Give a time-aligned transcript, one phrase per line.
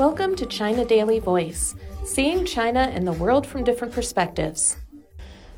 [0.00, 1.74] Welcome to China Daily Voice,
[2.06, 4.78] seeing China and the world from different perspectives.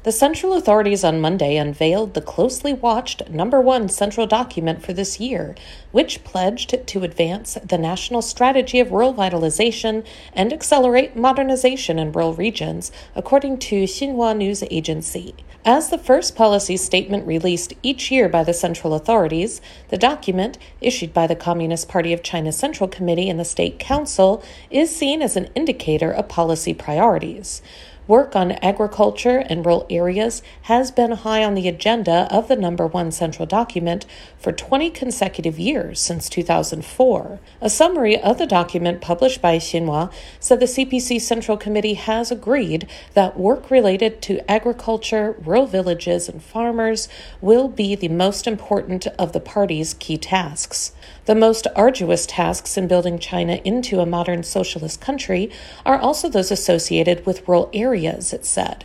[0.05, 5.21] The central authorities on Monday unveiled the closely watched number one central document for this
[5.21, 5.55] year,
[5.93, 12.35] which pledged to advance the national strategy of rural vitalization and accelerate modernization in rural
[12.35, 15.37] regions, according to Xinhua News Agency.
[15.65, 19.61] As the first policy statement released each year by the central authorities,
[19.91, 24.43] the document, issued by the Communist Party of China Central Committee and the State Council,
[24.69, 27.63] is seen as an indicator of policy priorities.
[28.09, 32.85] Work on agriculture and rural areas has been high on the agenda of the number
[32.85, 34.07] one central document
[34.37, 37.39] for 20 consecutive years since 2004.
[37.61, 42.89] A summary of the document published by Xinhua said the CPC Central Committee has agreed
[43.15, 47.09] that work related to agriculture, rural villages, and farmers
[47.41, 50.91] will be the most important of the party's key tasks.
[51.27, 55.53] The most arduous tasks in building China into a modern socialist country
[55.87, 58.85] are also those associated with rural areas, it said.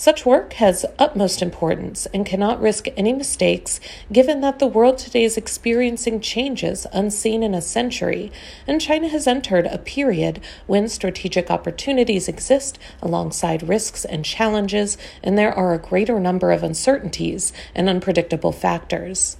[0.00, 3.80] Such work has utmost importance and cannot risk any mistakes
[4.12, 8.30] given that the world today is experiencing changes unseen in a century,
[8.64, 15.36] and China has entered a period when strategic opportunities exist alongside risks and challenges, and
[15.36, 19.36] there are a greater number of uncertainties and unpredictable factors.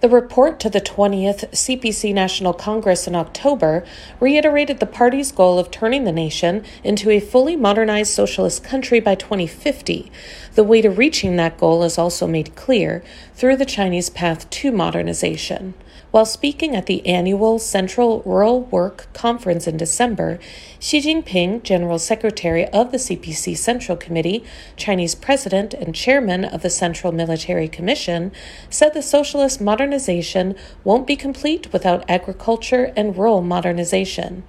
[0.00, 3.84] The report to the 20th CPC National Congress in October
[4.18, 9.14] reiterated the party's goal of turning the nation into a fully modernized socialist country by
[9.14, 10.10] 2050.
[10.54, 14.72] The way to reaching that goal is also made clear through the Chinese path to
[14.72, 15.74] modernization.
[16.10, 20.40] While speaking at the annual Central Rural Work Conference in December,
[20.80, 24.42] Xi Jinping, General Secretary of the CPC Central Committee,
[24.76, 28.32] Chinese President, and Chairman of the Central Military Commission,
[28.68, 34.44] said the socialist modernization won't be complete without agriculture and rural modernization.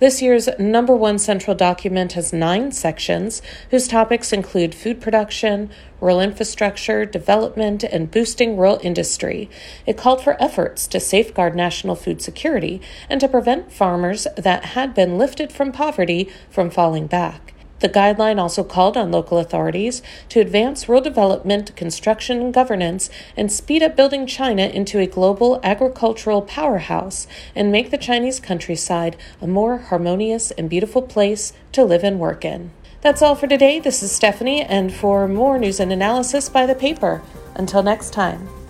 [0.00, 6.20] This year's number one central document has nine sections whose topics include food production, rural
[6.20, 9.48] infrastructure, development, and boosting rural industry.
[9.86, 14.96] It called for efforts to safeguard national food security and to prevent farmers that had
[14.96, 17.51] been lifted from poverty from falling back.
[17.82, 23.50] The guideline also called on local authorities to advance rural development, construction, and governance, and
[23.50, 27.26] speed up building China into a global agricultural powerhouse
[27.56, 32.44] and make the Chinese countryside a more harmonious and beautiful place to live and work
[32.44, 32.70] in.
[33.00, 33.80] That's all for today.
[33.80, 37.20] This is Stephanie, and for more news and analysis by the paper.
[37.56, 38.61] Until next time.